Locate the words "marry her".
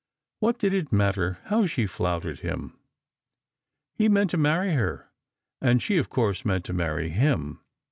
4.37-5.11